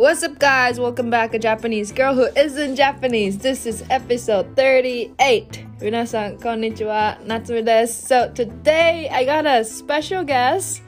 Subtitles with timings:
[0.00, 0.78] What's up, guys?
[0.78, 3.38] Welcome back, a Japanese girl who isn't Japanese.
[3.38, 5.66] This is episode 38.
[5.80, 7.18] 皆さん、こんにちは。
[7.24, 8.12] 夏目です。
[8.12, 10.82] So, today I got a special guest.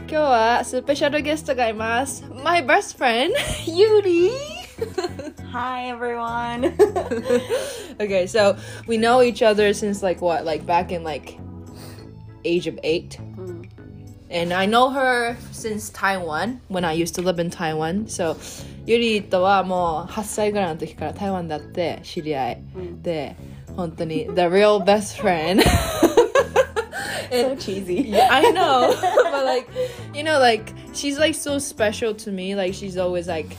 [0.00, 2.24] 今日はスペシャルゲストがいます。
[2.42, 3.32] My best friend,
[3.66, 4.30] Yuri.
[5.52, 6.74] Hi everyone.
[7.98, 8.56] okay, so
[8.86, 10.44] we know each other since like what?
[10.44, 11.38] Like back in like
[12.44, 13.18] age of eight.
[14.30, 18.06] And I know her since Taiwan when I used to live in Taiwan.
[18.06, 18.36] So
[18.86, 22.62] ユリとはもう8歳ぐらいの時から台湾だって知り合い、
[23.02, 23.36] で
[23.76, 25.62] 本当に the real best friend.
[27.30, 28.14] so cheesy.
[28.14, 28.94] I know,
[29.30, 29.68] but like,
[30.14, 32.54] you know, like she's like so special to me.
[32.54, 33.56] Like she's always like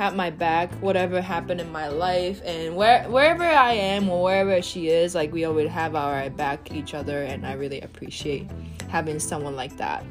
[0.00, 4.60] had my back, whatever happened in my life, and where wherever I am or wherever
[4.62, 8.50] she is, like we always have our back each other, and I really appreciate
[8.88, 10.04] having someone like that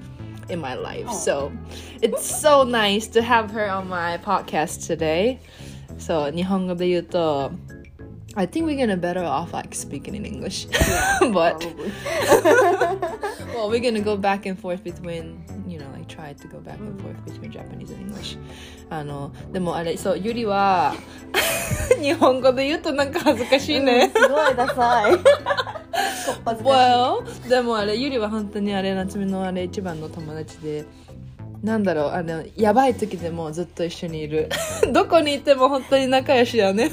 [0.49, 1.11] in my life.
[1.11, 1.51] So
[2.01, 5.39] it's so nice to have her on my podcast today.
[5.97, 7.51] So 日本語で言うと
[8.37, 10.67] I think we're gonna better off like speaking in English.
[11.31, 11.91] but Probably.
[13.55, 15.38] well, we're gonna go back and forth between,
[16.30, 18.38] try to go back and forth between Japanese and English.
[18.88, 20.94] あの、でもあれ、そう、ゆりは、
[22.00, 24.10] 日本語で言うとなんか恥ずかしいね。
[24.14, 25.14] すごいダサい。
[26.62, 30.84] well, でもあれ、ゆりは本当にあれ、夏目のあれ一番の友達で、
[31.62, 34.48] なんだろう、あの、やばい時でもずっと一緒にいる。
[34.92, 36.90] どこにいても本当に仲良しだよね。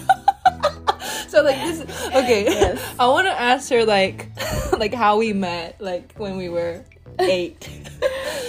[1.30, 1.82] so like this,
[2.14, 2.96] okay, Yes.
[2.98, 4.32] I want to ask her like,
[4.78, 6.84] like how we met, like when we were
[7.20, 7.70] eight.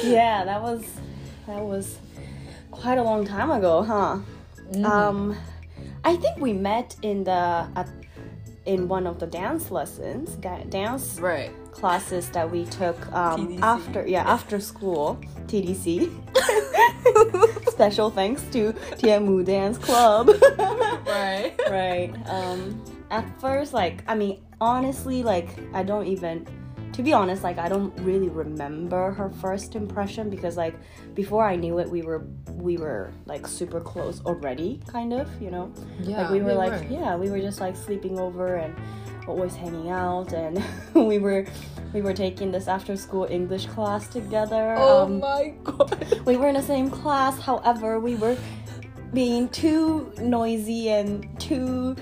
[0.05, 0.85] Yeah, that was
[1.49, 1.99] that was
[2.71, 4.19] quite a long time ago, huh?
[4.85, 5.37] Um,
[6.05, 7.89] I think we met in the at,
[8.65, 11.51] in one of the dance lessons, dance right.
[11.73, 16.13] classes that we took um, after yeah after school TDC.
[17.71, 20.31] Special thanks to Tiamu Dance Club.
[21.09, 21.55] Right.
[21.71, 22.13] right.
[22.27, 26.47] Um, at first, like I mean, honestly, like I don't even.
[26.99, 30.75] To be honest, like I don't really remember her first impression because like
[31.15, 35.53] before I knew it, we were we were like super close already, kind of, you
[35.53, 35.73] know.
[36.03, 36.87] Yeah, like we were we like were.
[36.91, 38.75] yeah, we were just like sleeping over and
[39.29, 40.61] always hanging out, and
[40.95, 41.47] we were
[41.95, 44.75] we were taking this after school English class together.
[44.77, 46.05] Oh Um, my god.
[46.27, 48.37] we were in the same class however we were
[49.15, 51.95] being too noisy and too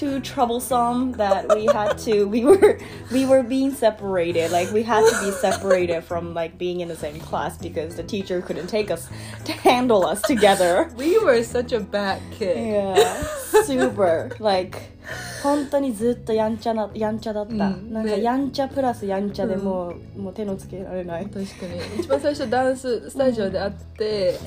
[0.00, 2.78] too troublesome that we had to we were
[3.12, 6.96] we were being separated like we had to be separated from like being in the
[6.96, 9.08] same class because the teacher couldn't take us
[9.44, 12.56] to handle us together We were such a bad kid.
[12.56, 13.22] yeah
[13.64, 14.96] super like
[15.42, 24.38] 本当にずっとやんちゃなやんちゃだった、うんねなんかやんちゃプラスやんちゃでもう,、もう手のつけられない確かに一番最初ダンススタジオで会って、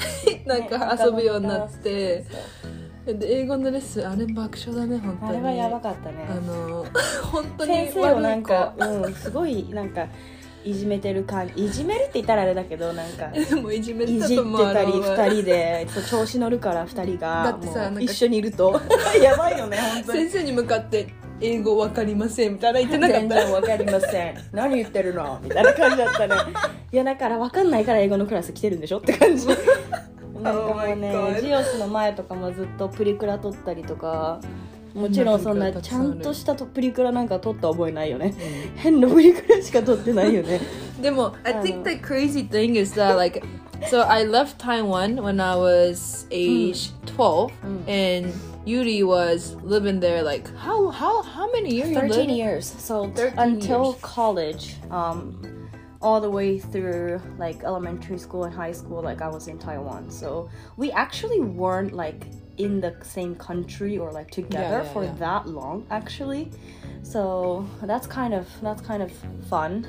[0.45, 2.25] なんか遊ぶようになって、
[3.06, 5.30] で英語のレッスンあれ爆笑だね本当に。
[5.30, 6.26] あれはやばかったね。
[6.30, 6.86] あの
[7.30, 10.06] 本当に先生をなんかうんすごいなんか
[10.64, 18.80] いじめてる感じいじめるって言ったらあれだけどなんか子でもいじめいじってたりあ2人で調子乗るから2人だがってさ一緒にいると。
[19.22, 20.18] やばいよね本当に。
[20.20, 21.08] 先生に向かって
[21.42, 25.38] 英語わかりませんみたいな言ってなか全った 然わかりません何言ってるの？
[25.42, 26.34] みたいな感じだったね。
[26.92, 28.98] いやだからわかんないから英語のクラス来てるんでしょ？
[28.98, 29.46] って感じ
[30.44, 34.40] なんかも Oh うね God ジオスの前とかもずっとプリクラ撮ったりとか
[34.94, 38.32] もちろんそんなちゃんとしたとプリクラなんか撮った覚えないよね、
[38.76, 40.60] 変なプリクラしか撮ってないよね
[41.02, 43.42] でも I think the crazy thing is that like
[43.90, 47.50] so I left Taiwan when I was age 12
[47.88, 48.32] and
[48.64, 52.30] Yuri was living there like how how how many years you 13 lived?
[52.30, 54.00] years so 13 until years.
[54.00, 55.34] college um
[56.04, 60.10] all the way through like elementary school and high school like i was in taiwan.
[60.10, 62.26] So we actually weren't like
[62.58, 65.14] in the same country or like together yeah, for yeah.
[65.14, 66.50] that long actually.
[67.02, 69.10] So that's kind of that's kind of
[69.48, 69.86] fun.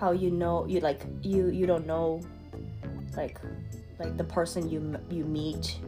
[0.00, 2.22] How you know you like you you don't know
[3.14, 3.38] like
[3.98, 5.78] like the person you you meet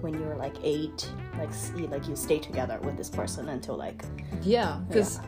[0.00, 1.08] when you're like eight
[1.38, 4.04] like s- you, like you stay together with this person until like
[4.42, 5.20] Yeah, because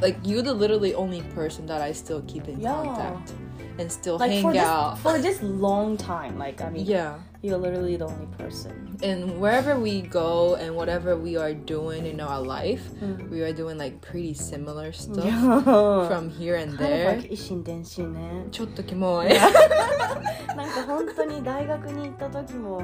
[0.00, 2.72] like you're the literally only person that I still keep in Yeah.
[2.72, 3.32] contact
[3.78, 4.98] and still like hang for this, out.
[4.98, 9.78] for this long time like i mean yeah, you're literally the only person and wherever
[9.80, 13.30] we go and whatever we are doing in our life, Mm.
[13.30, 15.24] we are doing like pretty similar stuff
[16.08, 17.16] from here and kind of there.
[17.16, 19.28] like 一心伝心ねちょっとキモい。
[20.56, 22.82] なんか本当に大学に行った時も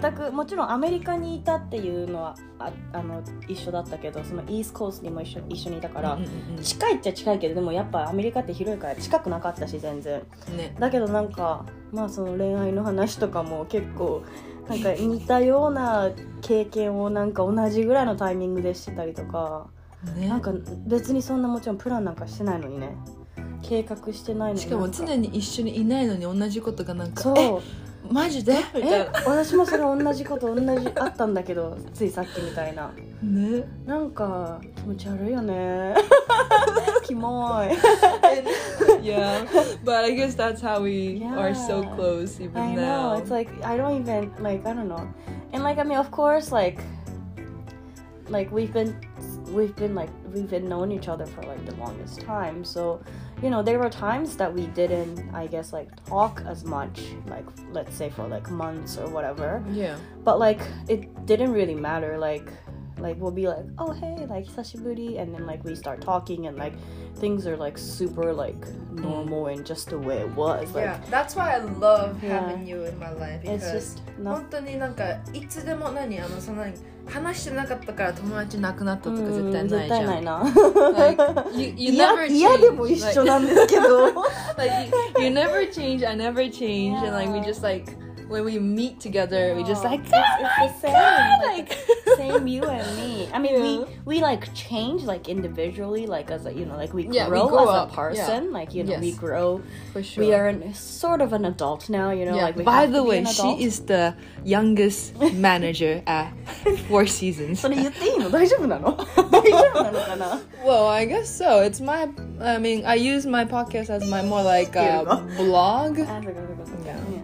[0.00, 6.18] 全くもちろんアメリカにいたっていうのはああの一緒だったけどそのイーストコースにも一緒一緒にいたから、
[6.62, 10.20] 近いっちゃ近いけどでもやっぱアメリカって広いから近くなかったし全然
[10.56, 10.74] ね。
[10.78, 14.22] だけどなんかまあその恋愛の話とかも結構
[14.68, 16.10] なんか似たような
[16.42, 19.68] 経験をなんか同じぐらいのタイミングでしてたりとか
[20.16, 20.28] ね。
[20.28, 20.52] なんか
[20.86, 22.96] 別にそんなもちろんプランなんかしてないのにね。
[23.62, 27.36] 計画してないのにしかも常に一緒にいないのに同じことがなんかそう。
[27.38, 32.91] えマジでみたいえ私もそれ同じこと同じあったんだけどついさっきみたいな
[33.23, 35.95] なねなんか気持ち悪いよね
[37.03, 37.69] キモい
[39.01, 39.45] yeah
[39.83, 41.37] but I guess that's how we Yeah.
[41.39, 43.21] are so close even I now know.
[43.21, 45.07] It's like I don't even like I don't know.
[45.53, 46.79] And like I mean of course like
[48.29, 48.95] like we've been
[49.53, 52.63] we've been like we've been known each other for like the longest time.
[52.65, 52.99] So,
[53.42, 57.46] you know, there were times that we didn't I guess like talk as much like
[57.70, 59.62] let's say for like months or whatever.
[59.70, 62.50] yeah But like it didn't really matter like
[62.99, 66.57] like we'll be like, "Oh, hey, like sashiburi," and then like we start talking and
[66.57, 66.73] like
[67.19, 70.73] things are like super like normal and just the way it was.
[70.73, 72.39] Like yeah that's why I love Yeah.
[72.39, 76.73] having you in my life it's because just not 本当になんかいつでも何あのその何
[77.05, 80.43] 話してなかったから友達なくなったとか絶対ないじ絶対ゃなんいな
[80.97, 81.23] like
[81.57, 84.05] you, you 嫌 never 嫌でも一緒 like, なんですけど
[84.57, 87.91] like you, you never change I never change and like we just like
[88.29, 91.77] when we meet together we just like it's, it's the same like, like
[92.18, 93.28] same you and me.
[93.32, 93.62] I mean, yeah.
[93.62, 97.24] we we like change like individually, like as a you know, like we grow, yeah,
[97.28, 97.92] we grow as up.
[97.92, 98.44] a person.
[98.44, 98.58] Yeah.
[98.58, 99.00] Like you know, yes.
[99.00, 99.62] we grow.
[99.92, 100.24] For sure.
[100.24, 102.10] We are an, sort of an adult now.
[102.10, 106.32] You know, like by the way, she is the youngest manager at
[106.88, 107.62] Four Seasons.
[107.62, 108.32] what do you think?
[110.64, 111.60] well, I guess so.
[111.60, 112.08] It's my.
[112.40, 115.04] I mean, I use my podcast as my more like uh,
[115.36, 115.98] blog.
[115.98, 117.17] Yeah.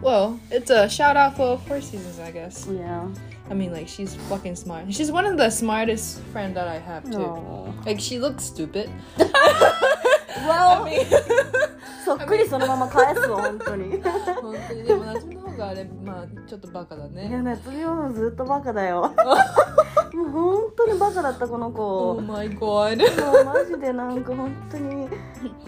[0.00, 2.66] Well, it's a shout out for Four Seasons, I guess.
[2.70, 3.06] Yeah.
[3.50, 4.92] I mean, like she's fucking smart.
[4.92, 7.18] She's one of the smartest friend that I have too.
[7.18, 7.74] No.
[7.84, 8.90] Like she looks stupid.
[9.18, 11.06] Well, I mean,
[12.04, 14.02] そっくりそのまま返すわ本当に。
[14.02, 17.31] 本当にでも夏美 あれまあちょっとバカだいね。
[17.31, 19.13] や夏美もずっとバカだよ。
[20.13, 22.11] もう本当にバカだったこの子。
[22.11, 22.97] Oh my god.
[23.25, 25.07] もうマジでなんか本当に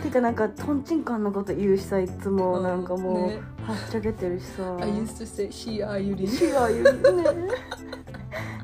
[0.02, 7.24] てかなんかトンチンカンのこと言うしさいつもなんかもう、ねはっちゃけてるしさ I used to say she are you 手話言うね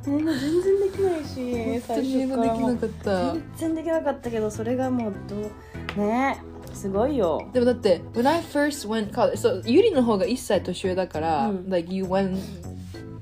[0.08, 3.34] 英語全然できないし本当に英語できなかった。
[3.34, 6.42] 全然できなかったけどそれがもうどうね
[6.75, 12.39] すごいよでもだって when I first went college so ゆりの方が1歳年上だから、うん like you went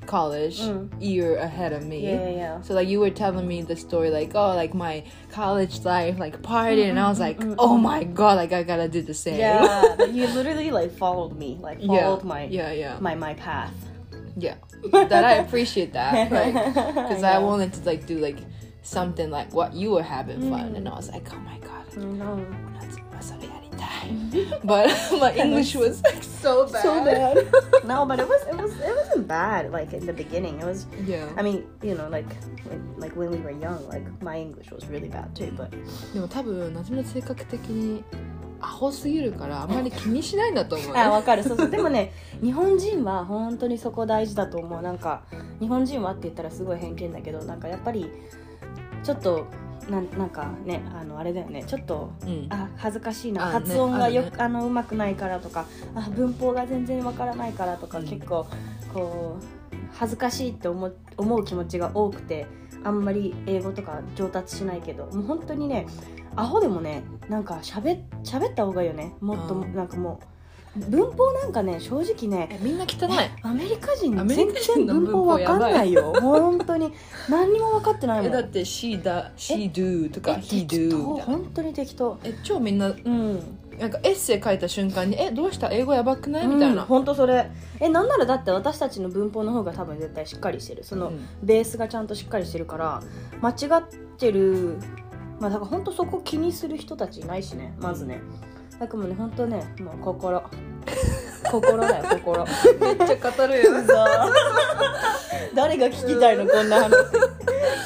[0.07, 4.11] college うん year ahead of me いやいや so like you were telling me the story
[4.11, 5.03] like oh like my
[5.35, 9.03] college life like party and I was like oh my god like I gotta do
[9.03, 12.97] the same Yeah, but you literally like followed me, like yeah followed my yeah yeah
[13.01, 13.73] my my path.
[14.39, 14.55] yeah
[14.93, 18.39] that I appreciate that because I wanted to like do like
[18.83, 22.39] something like what you were having fun and I was like oh my god No.
[23.24, 24.90] それやりたい but
[25.20, 27.36] my English was like so bad So bad.
[27.86, 29.72] no, but it was it was it wasn't bad.
[29.72, 30.88] Like in the beginning, it was.
[31.08, 32.28] yeah I mean, you know, like
[32.68, 35.52] when, like when we were young, like my English was really bad too.
[35.56, 35.70] But
[36.14, 38.04] でも多分夏美の性格的に
[38.60, 41.44] アホすぎるからあんまり気にしないんだと思う、ね、あ、わかる。
[41.44, 41.70] そうそう。
[41.70, 44.82] でもね、日本人は本当にそこ大事だと思う。
[44.82, 45.24] なんか
[45.60, 48.10] 日本人はって言ったらすごい偏見だけど、なんかやっぱり
[49.04, 49.48] ちょっと
[49.90, 51.64] なんなんかね、あのあれだよね。
[51.66, 52.48] ちょっとうん。
[52.50, 53.48] あ恥ずかしいな。
[53.48, 54.32] あ発音がよくね。
[54.38, 55.66] あのうまくないからとか
[55.96, 58.08] あ文法が全然わからないからとか、うん。
[58.08, 58.46] 結構
[58.94, 62.48] こう恥ずかしいって思う思う気持ちが多くて
[62.84, 65.88] あんまり英語とか上達しないけどもう本当にね
[66.36, 69.14] アホでもねなんかしゃべ喋った方がいいよね。
[69.22, 69.76] もっとうん。
[69.76, 70.26] なんかもう
[70.76, 73.30] 文法なんかね正直ねえみんな汚い。
[73.44, 76.14] アメリカ人全然の文法わかんないよ。
[76.20, 76.92] 本当に。
[77.30, 78.28] 何にも分かってないもん。
[78.28, 82.18] えだって she だ she do とかえ he do 本当に適当。
[82.24, 83.58] え超みんなうん。
[83.80, 85.72] なんかエッセイ書いた瞬間に「えどうした？
[85.72, 87.50] 英語やばくない?」みたいうん、な、本当それ。
[87.80, 90.84] えなんならだって私たちの文法の方が多分絶対しっかりしてる。
[90.84, 91.20] その、うん。
[91.44, 93.02] ベースがちゃんとしっかりしてるから
[93.42, 93.84] 間違っ
[94.18, 94.78] てる。
[95.40, 98.22] まあだから本当そこ気にする人たちいないしねまずね
[98.80, 100.44] だからもうね本当ねもう心
[101.52, 102.46] 心だよ心
[102.80, 103.72] めっちゃ語るよ
[105.54, 106.92] 誰が聞きたいのこんな話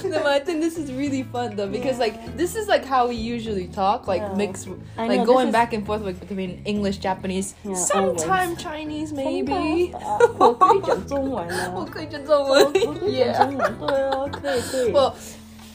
[0.10, 3.16] でも I think this is really fun though because like this is like how we
[3.16, 4.36] usually talk like Yeah.
[4.36, 4.68] mix
[4.98, 9.92] I like know, going back and forth like between English Japanese Yeah, sometime Chinese maybe
[10.40, 12.84] 我可以讲中文啊我可以讲中我文可以
[13.18, 15.14] 讲中文对啊可以可以 well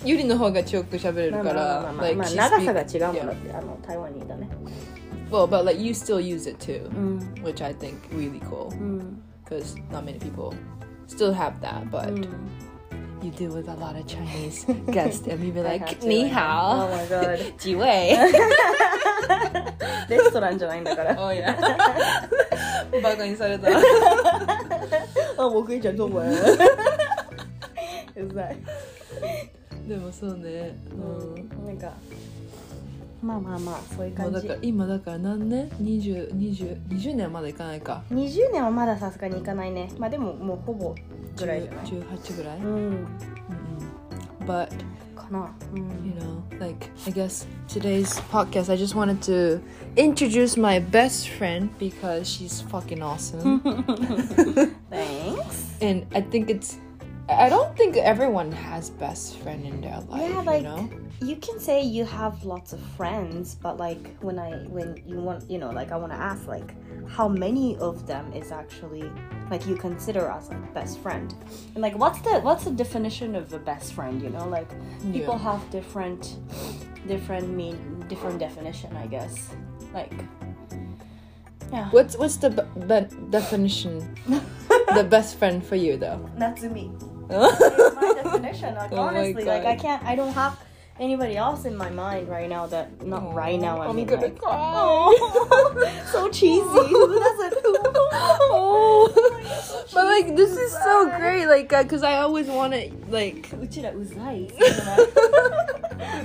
[0.04, 3.26] ゆりの方が強く喋れるかまあまあまあらまあ like まあ she 長さが違うもん yeah.
[3.26, 4.49] だってあの台湾にいたね
[5.32, 9.22] well but like you still use it too うん which I think really cool うん
[9.46, 10.53] because not many people
[11.08, 12.27] still have that but うん
[13.24, 16.08] you deal with a lot of Chinese guests, and we'd be I like, had to,
[16.08, 17.39] 你 Oh 好 my god.
[17.58, 18.15] 几位
[20.08, 21.13] レストランじゃないんだから。
[21.20, 21.58] Oh yeah
[23.01, 23.70] バカにされた
[25.38, 26.29] あ、我可以讲中文。
[26.32, 26.36] う
[28.34, 28.58] ざい。
[29.88, 30.96] でもそうねう
[31.63, 31.91] んなんか。
[33.23, 34.49] まあまあまあ、そういう感じだか。
[34.49, 39.88] ら今だから何年 ?20、20、20年はまだいかないか20年はまださすがにいかないね。
[39.99, 40.95] まあでも、もうほぼ
[41.37, 41.87] ぐらいじゃない。
[41.87, 42.67] 18ぐらい、うん。
[42.67, 43.07] うん
[44.47, 44.73] But
[45.33, 49.62] you know, like I guess today's podcast, I just wanted to
[49.97, 53.61] introduce my best friend because she's fucking awesome,
[54.91, 55.73] Thanks.
[55.81, 56.76] and I think it's.
[57.39, 60.31] I don't think everyone has best friend in their life.
[60.31, 60.91] Yeah, like you know.
[61.21, 65.51] you can say you have lots of friends, but like when I when you want
[65.51, 66.75] you know like I want to ask like
[67.09, 69.11] how many of them is actually
[69.51, 71.35] like you consider as a best friend,
[71.75, 74.23] and like what's the what's the definition of a best friend?
[74.23, 74.69] You know, like
[75.12, 75.39] people Yeah.
[75.39, 76.37] have different
[77.07, 79.51] different mean different definition, I guess.
[79.93, 80.12] Like
[81.73, 83.97] yeah, What's what's the b- be- definition?
[84.95, 86.21] the best friend for you though.
[86.37, 86.93] Natsumi
[87.32, 88.75] It's my definition.
[88.75, 89.82] Like, Oh my honestly, like I God.
[89.82, 90.03] can't.
[90.03, 90.58] I don't have
[91.00, 92.65] anybody else in my mind right now.
[92.67, 93.82] That not right now.
[93.82, 94.53] I I'm mean, gonna like, cry.
[94.53, 96.62] oh, so cheesy.
[96.62, 97.53] Who doesn't?
[98.50, 99.10] oh,
[99.94, 103.48] but like this is so great, like, cause I always want to like.
[103.62, 104.44] うちらうざい。
[104.46, 104.50] う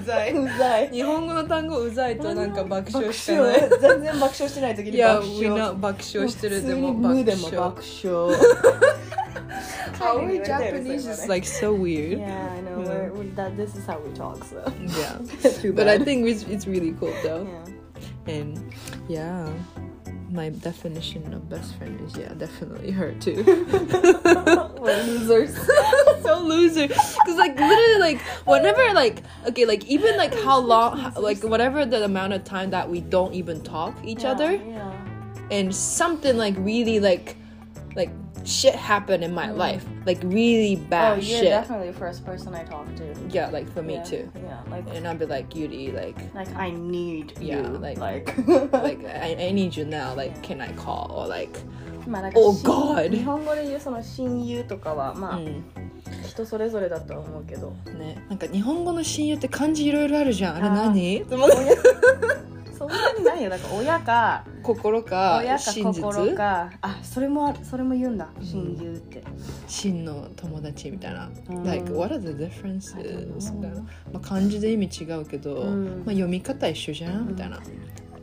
[0.05, 0.33] ざい。
[0.35, 0.89] うざい。
[0.91, 3.61] 日本語の単語うざいとなんか爆笑爆しかない。
[3.63, 3.71] 笑。
[3.81, 5.75] 全然爆笑してない時にいや、爆みんな笑。
[5.81, 8.39] 爆笑してるでも普通に無でも爆笑。
[10.02, 12.20] Our Japanese is like so weird.
[12.20, 12.80] Yeah, I know.
[12.80, 14.44] We're, we're, that this is how we talk.
[14.44, 14.74] So.
[14.80, 15.72] Yeah.
[15.74, 17.48] But I think it's, it's really cool though.
[17.48, 18.34] Yeah.
[18.34, 18.74] And
[19.08, 19.52] yeah,
[20.30, 23.44] my definition of best friend is yeah, definitely her too.
[24.80, 25.56] We're losers.
[26.22, 26.88] so loser.
[26.88, 31.86] Cause like literally like whenever like okay like even like oh, how long like whatever
[31.86, 34.92] the amount of time that we don't even talk each other Yeah.
[35.52, 37.38] and something like really like
[37.96, 38.12] like
[38.47, 41.51] shit happened in my life like really Oh, bad you're shit.
[41.51, 43.05] definitely the first person I talk to.
[43.31, 44.03] yeah, like for me yeah.
[44.03, 44.29] too.
[44.35, 47.79] Yeah, like And I'll be like, Yuri, like like I need Yeah, you.
[47.79, 48.27] like- like
[48.73, 50.15] like I, I need you now.
[50.15, 51.61] Like, can I call or like
[52.07, 55.63] まあなんか Oh 親 God 日本語で言うその親友とかはまあ、うん
[56.27, 61.37] 人それぞれだとは思うけどねなんか日本語の親友って漢字いろいろあるじゃんあれあー何 そ
[62.87, 69.23] んなにないよだから親か心か親か真実心かあそれもあるそれも言うんだ親友って、
[69.67, 77.61] 真の友達みたいな、うん like what are the differences I don't know みたいな、まあ、漢字で意味違うけど、うんまあ、読み方一緒じゃんみたいな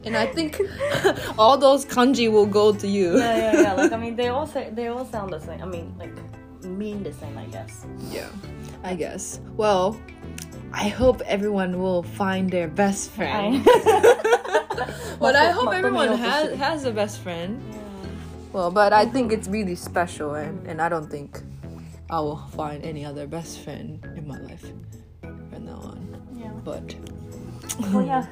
[0.05, 0.57] and I think
[1.37, 4.47] all those kanji will go to you yeah yeah yeah like I mean they all
[4.47, 6.11] say they all sound the same I mean like
[6.63, 8.27] mean the same I guess yeah
[8.83, 9.97] I guess well
[10.71, 13.65] I hope everyone will find their best friend
[15.18, 17.62] but I hope everyone has has a best friend.
[18.52, 21.40] Well, but I think it's really special, and, and I don't think
[22.08, 24.66] I will find any other best friend in my life
[25.20, 25.98] from now on.
[26.36, 26.52] yeah.
[26.64, 26.94] But
[27.92, 28.26] well yeah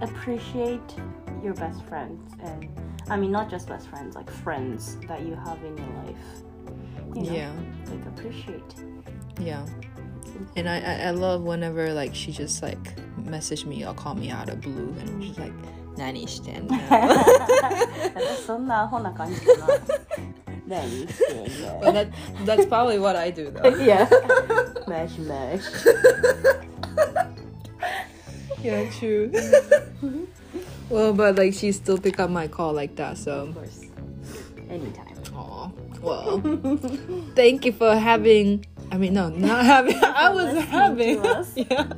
[0.00, 0.94] appreciate
[1.42, 2.68] your best friends and
[3.08, 6.16] I mean not just best friends like friends that you have in your life.
[7.14, 7.52] You know, yeah,
[7.86, 8.74] like appreciate.
[9.40, 9.64] Yeah
[10.55, 14.29] And I, I, I love whenever like she just like message me or call me
[14.29, 15.53] out of blue, and she's like,
[15.97, 19.67] "Nani stand." 私 そんなアホな感じかな
[20.67, 22.07] 何してんの But that
[22.45, 23.75] that's probably what I do though.
[23.77, 24.07] Yeah.
[24.87, 25.63] Mash mash.
[28.63, 29.29] Yeah, true.
[30.89, 33.47] well, but like she still pick up my call like that, so.
[33.47, 33.81] Of course.
[34.69, 35.17] Anytime.
[35.35, 35.69] Aw,
[36.01, 36.39] well,
[37.35, 38.65] thank you for having.
[38.90, 39.96] I mean, no, not having.
[40.02, 41.22] I was having.
[41.56, 41.88] Yeah.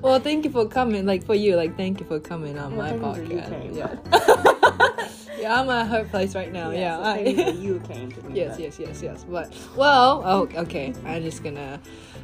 [0.00, 1.06] Well, thank you for coming.
[1.06, 3.74] Like for you, like thank you for coming on my Well, you podcast.
[3.74, 5.38] Yeah.
[5.40, 6.70] yeah, I'm at her place right now.
[6.70, 6.98] Yeah, yeah.
[7.00, 8.36] I- you came to me.
[8.38, 9.24] yes, yes, yes, yes.
[9.28, 10.92] But well, oh, okay.
[11.04, 11.80] I'm just gonna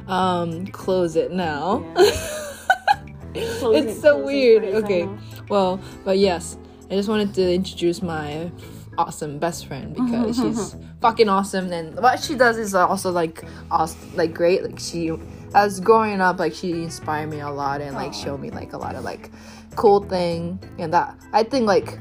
[0.07, 1.83] um close it now.
[3.33, 4.63] Closing- it's so weird.
[4.83, 5.07] Okay.
[5.49, 6.57] Well, but yes,
[6.91, 8.51] I just wanted to introduce my
[8.97, 14.15] awesome best friend because she's fucking awesome and what she does is also like awesome,
[14.15, 14.63] like great.
[14.63, 15.11] Like she
[15.55, 18.77] as growing up like she inspired me a lot and like showed me like a
[18.77, 19.29] lot of like
[19.75, 21.99] cool thing and that I think like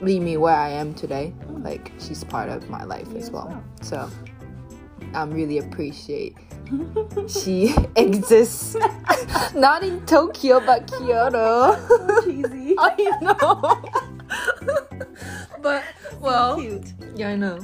[0.00, 1.34] lead me where I am today.
[1.48, 3.62] Like she's part of my life as well.
[3.82, 4.10] So
[5.14, 6.36] I'm really appreciate
[7.28, 8.76] she exists
[9.54, 11.76] not in Tokyo but Kyoto.
[12.24, 12.74] Cheesy.
[12.78, 14.11] I know.
[15.62, 15.84] But
[16.20, 16.92] well, Cute.
[17.14, 17.58] yeah, I know.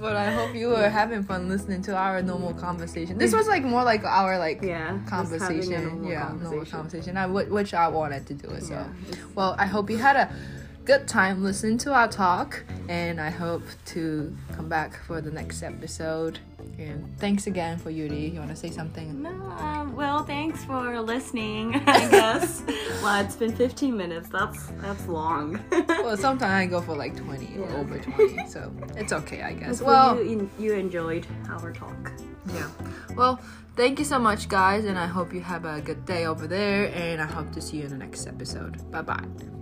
[0.00, 3.18] but I hope you were having fun listening to our normal conversation.
[3.18, 5.84] This was like more like our like Yeah, just having a conversation.
[5.84, 6.70] normal yeah, normal conversation.
[6.78, 7.16] conversation.
[7.16, 8.62] I w- which I wanted to do it.
[8.62, 8.86] So, Yeah,
[9.34, 10.32] well, I hope you had a
[10.84, 15.62] good time listening to our talk, and I hope to come back for the next
[15.62, 16.38] episode.
[16.78, 18.28] And thanks again for Yuri.
[18.28, 19.22] You want to say something?
[19.22, 21.74] No, um, well, thanks for listening.
[21.86, 22.62] I guess.
[23.02, 24.28] well, it's been 15 minutes.
[24.28, 25.62] That's that's long.
[26.00, 29.80] Well, sometimes I go for like 20 or over 20, so it's okay, I guess.
[29.80, 32.12] Hopefully Well, you, you enjoyed our talk.
[32.52, 32.68] Yeah.
[33.14, 33.38] Well,
[33.76, 36.90] thank you so much, guys, and I hope you have a good day over there,
[36.94, 38.90] and I hope to see you in the next episode.
[38.90, 39.59] Bye bye.